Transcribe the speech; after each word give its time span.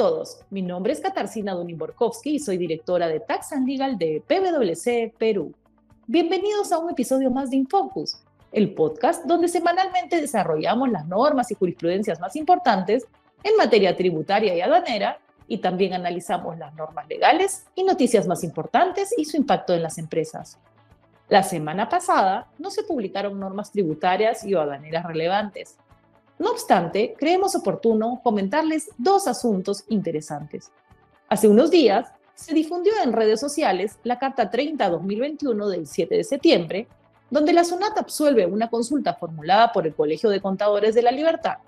todos, 0.00 0.38
mi 0.48 0.62
nombre 0.62 0.94
es 0.94 1.00
Katarzyna 1.02 1.52
Donimborkowski 1.52 2.36
y 2.36 2.38
soy 2.38 2.56
directora 2.56 3.06
de 3.06 3.20
Tax 3.20 3.52
and 3.52 3.68
Legal 3.68 3.98
de 3.98 4.22
PwC 4.26 5.12
Perú. 5.18 5.52
Bienvenidos 6.06 6.72
a 6.72 6.78
un 6.78 6.88
episodio 6.88 7.30
más 7.30 7.50
de 7.50 7.56
Infocus, 7.56 8.16
el 8.50 8.72
podcast 8.72 9.26
donde 9.26 9.46
semanalmente 9.48 10.18
desarrollamos 10.18 10.88
las 10.88 11.06
normas 11.06 11.50
y 11.50 11.54
jurisprudencias 11.54 12.18
más 12.18 12.34
importantes 12.34 13.06
en 13.44 13.58
materia 13.58 13.94
tributaria 13.94 14.54
y 14.54 14.62
aduanera 14.62 15.18
y 15.46 15.58
también 15.58 15.92
analizamos 15.92 16.56
las 16.56 16.74
normas 16.76 17.06
legales 17.06 17.66
y 17.74 17.84
noticias 17.84 18.26
más 18.26 18.42
importantes 18.42 19.12
y 19.18 19.26
su 19.26 19.36
impacto 19.36 19.74
en 19.74 19.82
las 19.82 19.98
empresas. 19.98 20.56
La 21.28 21.42
semana 21.42 21.90
pasada 21.90 22.48
no 22.58 22.70
se 22.70 22.84
publicaron 22.84 23.38
normas 23.38 23.70
tributarias 23.70 24.46
y 24.46 24.54
aduaneras 24.54 25.04
relevantes, 25.04 25.76
no 26.40 26.52
obstante, 26.52 27.14
creemos 27.18 27.54
oportuno 27.54 28.20
comentarles 28.24 28.90
dos 28.96 29.28
asuntos 29.28 29.84
interesantes. 29.88 30.72
Hace 31.28 31.48
unos 31.48 31.70
días 31.70 32.10
se 32.34 32.54
difundió 32.54 32.94
en 33.04 33.12
redes 33.12 33.38
sociales 33.38 33.98
la 34.04 34.18
Carta 34.18 34.50
30-2021 34.50 35.68
del 35.68 35.86
7 35.86 36.16
de 36.16 36.24
septiembre, 36.24 36.88
donde 37.28 37.52
la 37.52 37.62
SUNAT 37.62 37.98
absuelve 37.98 38.46
una 38.46 38.70
consulta 38.70 39.12
formulada 39.12 39.70
por 39.70 39.86
el 39.86 39.94
Colegio 39.94 40.30
de 40.30 40.40
Contadores 40.40 40.94
de 40.94 41.02
la 41.02 41.12
Libertad. 41.12 41.58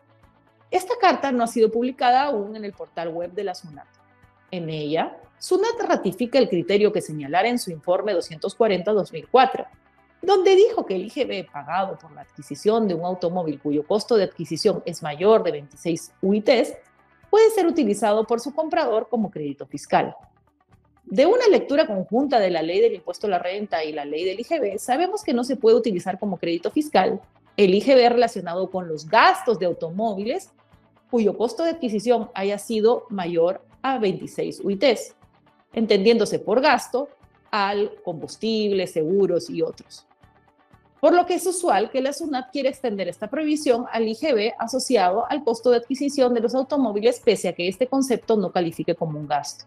Esta 0.71 0.95
carta 0.99 1.31
no 1.33 1.45
ha 1.45 1.49
sido 1.49 1.71
publicada 1.71 2.23
aún 2.23 2.57
en 2.57 2.65
el 2.65 2.73
portal 2.73 3.11
web 3.11 3.31
de 3.33 3.45
la 3.45 3.55
SUNAT. 3.55 3.87
En 4.51 4.71
ella, 4.71 5.19
SUNAT 5.39 5.83
ratifica 5.87 6.39
el 6.39 6.49
criterio 6.49 6.95
que 6.95 7.03
señalara 7.03 7.49
en 7.49 7.59
su 7.59 7.71
informe 7.71 8.15
240-2004, 8.17 9.67
donde 10.23 10.55
dijo 10.55 10.87
que 10.87 10.95
el 10.95 11.07
IGB 11.07 11.51
pagado 11.51 11.99
por 11.99 12.13
la 12.13 12.23
adquisición 12.23 12.87
de 12.87 12.95
un 12.95 13.05
automóvil 13.05 13.59
cuyo 13.61 13.85
costo 13.85 14.17
de 14.17 14.25
adquisición 14.25 14.83
es 14.87 15.03
mayor 15.03 15.43
de 15.43 15.51
26 15.51 16.13
UITs 16.23 16.75
puede 17.29 17.51
ser 17.51 17.67
utilizado 17.67 18.25
por 18.25 18.41
su 18.41 18.55
comprador 18.55 19.09
como 19.09 19.31
crédito 19.31 19.67
fiscal. 19.67 20.15
De 21.05 21.27
una 21.27 21.49
lectura 21.49 21.89
conjunta 21.89 22.39
de 22.39 22.51
la 22.51 22.63
ley 22.63 22.81
del 22.81 22.95
impuesto 22.95 23.27
a 23.27 23.31
la 23.31 23.41
renta 23.41 23.83
y 23.83 23.93
la 23.93 24.05
ley 24.05 24.25
del 24.25 24.39
IGB, 24.39 24.79
sabemos 24.79 25.25
que 25.25 25.35
no 25.35 25.43
se 25.43 25.57
puede 25.57 25.77
utilizar 25.77 26.21
como 26.21 26.39
crédito 26.39 26.71
fiscal 26.71 27.21
el 27.57 27.75
IGB 27.75 28.09
relacionado 28.11 28.71
con 28.71 28.87
los 28.87 29.09
gastos 29.09 29.59
de 29.59 29.67
automóviles 29.67 30.51
cuyo 31.11 31.37
costo 31.37 31.65
de 31.65 31.71
adquisición 31.71 32.31
haya 32.35 32.59
sido 32.59 33.07
mayor 33.11 33.61
a 33.83 33.99
26 33.99 34.61
UITs, 34.63 35.17
entendiéndose 35.73 36.39
por 36.39 36.61
gasto 36.61 37.09
al 37.51 38.01
combustible, 38.05 38.87
seguros 38.87 39.51
y 39.51 39.61
otros 39.61 40.07
por 41.03 41.15
lo 41.15 41.27
que 41.27 41.35
es 41.35 41.45
usual 41.49 41.91
que 41.91 42.01
la 42.01 42.13
SUNAT 42.13 42.53
quiera 42.53 42.69
extender 42.69 43.09
esta 43.09 43.29
prohibición 43.29 43.87
al 43.91 44.07
IGB 44.07 44.53
asociado 44.57 45.29
al 45.29 45.43
costo 45.43 45.71
de 45.71 45.79
adquisición 45.79 46.33
de 46.33 46.41
los 46.41 46.55
automóviles, 46.55 47.19
pese 47.19 47.49
a 47.49 47.55
que 47.55 47.67
este 47.67 47.89
concepto 47.89 48.37
no 48.37 48.53
califique 48.53 48.95
como 48.95 49.19
un 49.19 49.27
gasto. 49.27 49.65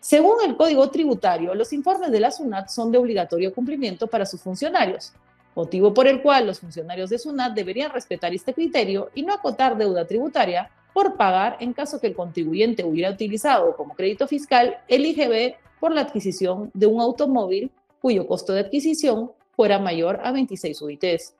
Según 0.00 0.34
el 0.44 0.54
Código 0.54 0.90
Tributario, 0.90 1.54
los 1.54 1.72
informes 1.72 2.12
de 2.12 2.20
la 2.20 2.30
SUNAT 2.30 2.68
son 2.68 2.92
de 2.92 2.98
obligatorio 2.98 3.54
cumplimiento 3.54 4.06
para 4.06 4.26
sus 4.26 4.42
funcionarios, 4.42 5.14
motivo 5.54 5.94
por 5.94 6.06
el 6.06 6.20
cual 6.20 6.46
los 6.46 6.60
funcionarios 6.60 7.08
de 7.08 7.18
SUNAT 7.18 7.54
deberían 7.54 7.90
respetar 7.90 8.34
este 8.34 8.52
criterio 8.52 9.08
y 9.14 9.22
no 9.22 9.32
acotar 9.32 9.78
deuda 9.78 10.06
tributaria 10.06 10.70
por 10.92 11.16
pagar 11.16 11.56
en 11.60 11.72
caso 11.72 11.98
que 11.98 12.08
el 12.08 12.14
contribuyente 12.14 12.84
hubiera 12.84 13.10
utilizado 13.10 13.74
como 13.76 13.94
crédito 13.94 14.28
fiscal 14.28 14.76
el 14.88 15.06
IGB 15.06 15.54
por 15.80 15.92
la 15.92 16.02
adquisición 16.02 16.70
de 16.74 16.84
un 16.84 17.00
automóvil 17.00 17.70
cuyo 18.02 18.26
costo 18.26 18.52
de 18.52 18.60
adquisición 18.60 19.30
fuera 19.56 19.78
mayor 19.78 20.20
a 20.22 20.32
26 20.32 20.82
UITs. 20.82 21.34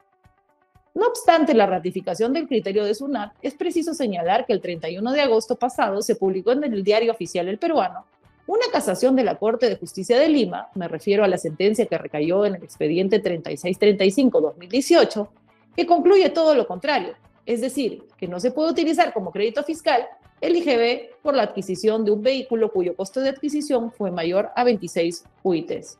No 0.95 1.07
obstante 1.07 1.55
la 1.55 1.67
ratificación 1.67 2.33
del 2.33 2.47
criterio 2.47 2.84
de 2.84 2.95
SUNAT, 2.95 3.33
es 3.43 3.55
preciso 3.55 3.95
señalar 3.95 4.47
que 4.47 4.53
el 4.53 4.61
31 4.61 5.12
de 5.12 5.21
agosto 5.21 5.56
pasado 5.56 6.03
se 6.03 6.17
publicó 6.17 6.53
en 6.53 6.65
el 6.65 6.84
Diario 6.84 7.12
Oficial 7.12 7.48
El 7.48 7.59
Peruano 7.59 8.06
una 8.47 8.67
casación 8.71 9.17
de 9.17 9.25
la 9.25 9.37
Corte 9.37 9.69
de 9.69 9.77
Justicia 9.77 10.19
de 10.19 10.29
Lima, 10.29 10.69
me 10.75 10.88
refiero 10.88 11.25
a 11.25 11.28
la 11.28 11.38
sentencia 11.38 11.87
que 11.87 11.97
recayó 11.97 12.44
en 12.44 12.56
el 12.56 12.62
expediente 12.62 13.22
3635-2018, 13.22 15.28
que 15.75 15.87
concluye 15.87 16.28
todo 16.31 16.55
lo 16.55 16.67
contrario, 16.67 17.15
es 17.47 17.62
decir, 17.62 18.05
que 18.19 18.28
no 18.28 18.41
se 18.41 18.50
puede 18.50 18.71
utilizar 18.71 19.15
como 19.15 19.33
crédito 19.33 19.65
fiscal 19.65 20.06
el 20.41 20.56
IGB 20.56 21.21
por 21.22 21.34
la 21.34 21.44
adquisición 21.44 22.05
de 22.05 22.11
un 22.11 22.22
vehículo 22.22 22.71
cuyo 22.71 22.94
costo 22.94 23.21
de 23.21 23.31
adquisición 23.31 23.91
fue 23.93 24.11
mayor 24.11 24.50
a 24.55 24.65
26 24.65 25.25
UITs. 25.43 25.99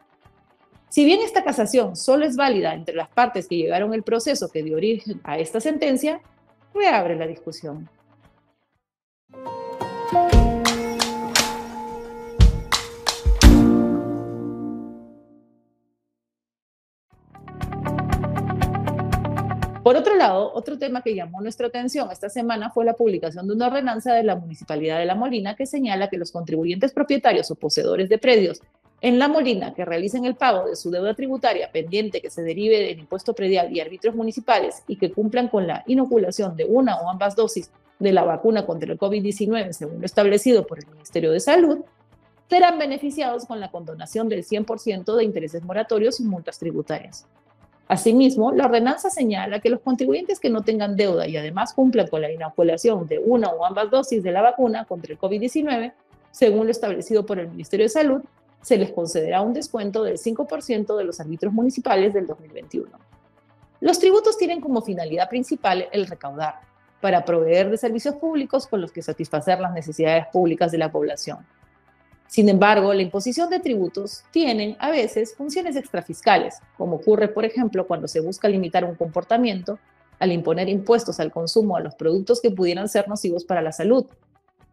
Si 0.89 1.05
bien 1.05 1.21
esta 1.21 1.43
casación 1.43 1.97
solo 1.97 2.25
es 2.25 2.37
válida 2.37 2.75
entre 2.75 2.95
las 2.95 3.09
partes 3.09 3.49
que 3.49 3.57
llegaron 3.57 3.93
al 3.93 4.03
proceso 4.03 4.49
que 4.51 4.63
dio 4.63 4.77
origen 4.77 5.21
a 5.25 5.39
esta 5.39 5.61
sentencia, 5.61 6.21
reabre 6.73 7.17
la 7.17 7.27
discusión. 7.27 7.89
Por 19.85 19.97
otro 19.97 20.17
lado, 20.17 20.51
otro 20.55 20.79
tema 20.79 21.03
que 21.03 21.15
llamó 21.15 21.43
nuestra 21.43 21.67
atención 21.67 22.11
esta 22.11 22.31
semana 22.31 22.71
fue 22.71 22.87
la 22.87 22.95
publicación 22.95 23.47
de 23.47 23.53
una 23.53 23.67
ordenanza 23.67 24.15
de 24.15 24.23
la 24.23 24.35
Municipalidad 24.35 24.99
de 24.99 25.05
La 25.05 25.15
Molina 25.15 25.57
que 25.57 25.67
señala 25.67 26.09
que 26.09 26.17
los 26.17 26.33
contribuyentes 26.33 26.95
propietarios 26.95 27.51
o 27.51 27.55
poseedores 27.55 28.09
de 28.09 28.17
predios 28.17 28.63
en 29.01 29.19
La 29.19 29.29
Molina 29.29 29.75
que 29.75 29.85
realicen 29.85 30.25
el 30.25 30.35
pago 30.35 30.67
de 30.67 30.77
su 30.77 30.91
deuda 30.91 31.15
tributaria 31.15 31.71
pendiente 31.71 32.21
que 32.21 32.31
se 32.31 32.43
derive 32.43 32.81
del 32.81 32.99
impuesto 32.99 33.35
predial 33.35 33.75
y 33.75 33.81
arbitrios 33.81 34.15
municipales 34.15 34.83
y 34.89 34.97
que 34.97 35.13
cumplan 35.13 35.49
con 35.49 35.67
la 35.67 35.85
inoculación 35.87 36.57
de 36.57 36.65
una 36.65 37.01
o 37.01 37.11
ambas 37.11 37.37
dosis 37.37 37.71
de 37.99 38.13
la 38.13 38.25
vacuna 38.25 38.67
contra 38.67 38.93
el 38.93 38.99
COVID-19 38.99 39.73
según 39.73 40.01
lo 40.01 40.07
establecido 40.07 40.67
por 40.67 40.79
el 40.79 40.87
Ministerio 40.87 41.33
de 41.33 41.41
Salud, 41.41 41.79
serán 42.49 42.79
beneficiados 42.79 43.47
con 43.47 43.61
la 43.61 43.71
condonación 43.71 44.29
del 44.29 44.45
100% 44.45 45.17
de 45.17 45.25
intereses 45.25 45.63
moratorios 45.63 46.21
y 46.21 46.25
multas 46.25 46.59
tributarias. 46.59 47.27
Asimismo, 47.87 48.53
la 48.53 48.65
ordenanza 48.65 49.11
señala 49.11 49.61
que 49.61 49.69
los 49.69 49.81
contribuyentes 49.81 50.41
que 50.41 50.49
no 50.49 50.63
tengan 50.63 50.97
deuda 50.97 51.27
y 51.27 51.37
además 51.37 51.75
cumplan 51.75 52.07
con 52.07 52.23
la 52.23 52.31
inoculación 52.31 53.07
de 53.07 53.19
una 53.19 53.49
o 53.49 53.65
ambas 53.67 53.91
dosis 53.91 54.23
de 54.23 54.33
la 54.33 54.41
vacuna 54.41 54.87
contra 54.87 55.13
el 55.13 55.19
COVID-19, 55.19 55.93
según 56.31 56.67
lo 56.67 56.71
establecido 56.71 57.27
por 57.27 57.39
el 57.39 57.49
Ministerio 57.49 57.85
de 57.85 57.91
Salud, 57.91 58.23
se 58.65 58.79
les 58.79 58.93
concederá 58.93 59.43
un 59.43 59.53
descuento 59.53 60.03
del 60.03 60.17
5% 60.17 60.97
de 60.97 61.05
los 61.05 61.21
árbitros 61.21 61.53
municipales 61.53 62.15
del 62.15 62.27
2021. 62.27 62.91
Los 63.81 63.99
tributos 63.99 64.39
tienen 64.39 64.63
como 64.63 64.81
finalidad 64.81 65.29
principal 65.29 65.87
el 65.93 66.07
recaudar, 66.07 66.61
para 67.03 67.27
proveer 67.27 67.69
de 67.69 67.77
servicios 67.77 68.15
públicos 68.15 68.67
con 68.67 68.81
los 68.81 68.91
que 68.91 69.03
satisfacer 69.03 69.61
las 69.61 69.75
necesidades 69.75 70.25
públicas 70.33 70.73
de 70.73 70.79
la 70.79 70.91
población. 70.91 71.41
Sin 72.27 72.49
embargo, 72.49 72.95
la 72.95 73.03
imposición 73.03 73.51
de 73.51 73.61
tributos 73.61 74.25
tienen 74.31 74.75
a 74.81 74.91
veces 74.91 75.35
funciones 75.37 75.77
extrafiscales, 75.77 76.61
como 76.79 76.97
ocurre, 76.97 77.29
por 77.29 77.45
ejemplo, 77.45 77.87
cuando 77.87 78.09
se 78.09 78.21
busca 78.21 78.49
limitar 78.49 78.87
un 78.87 78.95
comportamiento 78.95 79.79
al 80.19 80.33
imponer 80.33 80.71
impuestos 80.71 81.21
al 81.21 81.31
consumo 81.31 81.77
a 81.77 81.81
los 81.81 81.95
productos 81.95 82.41
que 82.41 82.51
pudieran 82.51 82.89
ser 82.89 83.07
nocivos 83.07 83.45
para 83.45 83.61
la 83.61 83.73
salud, 83.73 84.07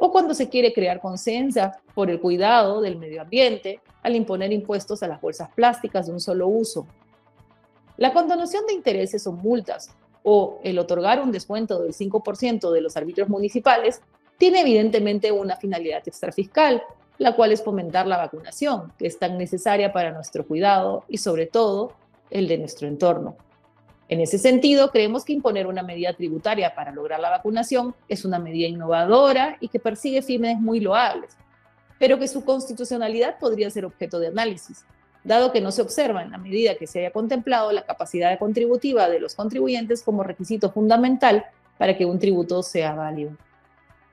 o 0.04 0.12
cuando 0.12 0.34
se 0.34 0.50
quiere 0.50 0.74
crear 0.74 1.00
conciencia 1.00 1.80
por 1.94 2.10
el 2.10 2.20
cuidado 2.20 2.82
del 2.82 2.98
medio 2.98 3.22
ambiente 3.22 3.82
al 4.02 4.16
imponer 4.16 4.52
impuestos 4.52 5.04
a 5.04 5.08
las 5.08 5.22
bolsas 5.22 5.52
plásticas 5.54 6.08
de 6.08 6.12
un 6.12 6.20
solo 6.20 6.48
uso. 6.48 6.88
La 7.98 8.12
condonación 8.12 8.66
de 8.66 8.74
intereses 8.74 9.28
o 9.28 9.32
multas 9.32 9.92
o 10.24 10.60
el 10.64 10.80
otorgar 10.80 11.22
un 11.22 11.32
descuento 11.32 11.80
del 11.84 11.94
5% 11.94 12.72
de 12.72 12.82
los 12.82 12.98
arbitrios 12.98 13.30
municipales 13.30 14.02
tiene 14.40 14.62
evidentemente 14.62 15.32
una 15.32 15.56
finalidad 15.56 16.02
extrafiscal, 16.04 16.82
la 17.20 17.36
cual 17.36 17.52
es 17.52 17.64
fomentar 17.64 18.08
la 18.08 18.18
vacunación, 18.18 18.92
que 18.98 19.06
es 19.06 19.20
tan 19.20 19.38
necesaria 19.38 19.94
para 19.94 20.12
nuestro 20.12 20.48
cuidado 20.48 21.04
y 21.10 21.20
sobre 21.20 21.46
todo 21.46 21.94
el 22.32 22.48
de 22.48 22.58
nuestro 22.58 22.88
entorno. 22.88 23.36
En 24.12 24.20
ese 24.20 24.38
sentido, 24.38 24.92
creemos 24.92 25.24
que 25.24 25.32
imponer 25.32 25.68
una 25.68 25.84
medida 25.84 26.12
tributaria 26.12 26.76
para 26.76 26.92
lograr 26.92 27.22
la 27.22 27.30
vacunación 27.30 27.96
es 28.09 28.26
una 28.26 28.40
medida 28.40 28.68
innovadora 28.68 29.56
y 29.62 29.70
que 29.70 29.80
persigue 29.80 30.22
fines 30.22 30.59
muy 30.59 30.82
loables, 30.82 31.38
pero 31.97 32.20
que 32.20 32.28
su 32.28 32.44
constitucionalidad 32.44 33.40
podría 33.40 33.70
ser 33.70 33.85
objeto 33.85 34.20
de 34.20 34.28
análisis, 34.28 34.84
dado 35.24 35.53
que 35.53 35.62
no 35.62 35.72
se 35.72 35.82
observa 35.82 36.24
en 36.24 36.32
la 36.32 36.38
medida 36.38 36.76
que 36.76 36.88
se 36.88 37.00
haya 37.00 37.12
contemplado 37.12 37.72
la 37.72 37.85
capacidad 37.85 38.38
contributiva 38.38 39.08
de 39.08 39.22
los 39.22 39.34
contribuyentes 39.34 40.03
como 40.03 40.24
requisito 40.24 40.74
fundamental 40.74 41.46
para 41.78 41.97
que 41.97 42.06
un 42.06 42.20
tributo 42.20 42.64
sea 42.64 42.94
válido. 42.94 43.38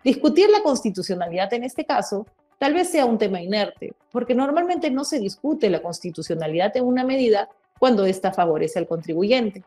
Discutir 0.05 0.49
la 0.49 0.63
constitucionalidad 0.63 1.53
en 1.55 1.65
este 1.65 1.85
caso 1.85 2.25
tal 2.59 2.73
vez 2.73 2.89
sea 2.89 3.05
un 3.05 3.19
tema 3.19 3.43
inerte, 3.43 3.95
porque 4.13 4.37
normalmente 4.37 4.93
no 4.93 5.03
se 5.05 5.19
discute 5.19 5.69
la 5.69 5.83
constitucionalidad 5.83 6.77
en 6.77 6.85
una 6.85 7.03
medida 7.03 7.49
cuando 7.81 8.07
ésta 8.07 8.33
favorece 8.33 8.79
al 8.79 8.87
contribuyente. 8.87 9.65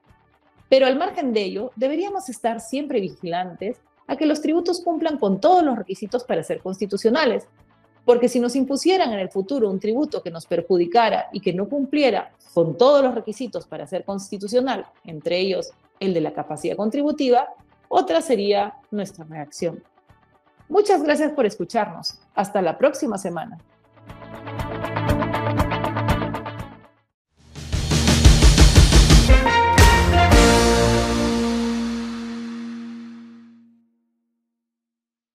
Pero 0.71 0.85
al 0.85 0.97
margen 0.97 1.33
de 1.33 1.43
ello, 1.43 1.73
deberíamos 1.75 2.29
estar 2.29 2.61
siempre 2.61 3.01
vigilantes 3.01 3.81
a 4.07 4.15
que 4.15 4.25
los 4.25 4.41
tributos 4.41 4.79
cumplan 4.79 5.17
con 5.17 5.41
todos 5.41 5.63
los 5.63 5.77
requisitos 5.77 6.23
para 6.23 6.43
ser 6.43 6.61
constitucionales, 6.61 7.49
porque 8.05 8.29
si 8.29 8.39
nos 8.39 8.55
impusieran 8.55 9.11
en 9.11 9.19
el 9.19 9.29
futuro 9.29 9.69
un 9.69 9.81
tributo 9.81 10.23
que 10.23 10.31
nos 10.31 10.45
perjudicara 10.45 11.27
y 11.33 11.41
que 11.41 11.51
no 11.51 11.67
cumpliera 11.67 12.31
con 12.53 12.77
todos 12.77 13.03
los 13.03 13.13
requisitos 13.13 13.67
para 13.67 13.85
ser 13.85 14.05
constitucional, 14.05 14.85
entre 15.03 15.39
ellos 15.39 15.71
el 15.99 16.13
de 16.13 16.21
la 16.21 16.31
capacidad 16.31 16.77
contributiva, 16.77 17.49
otra 17.89 18.21
sería 18.21 18.75
nuestra 18.91 19.25
reacción. 19.25 19.83
Muchas 20.69 21.03
gracias 21.03 21.33
por 21.33 21.45
escucharnos. 21.45 22.17
Hasta 22.33 22.61
la 22.61 22.77
próxima 22.77 23.17
semana. 23.17 23.57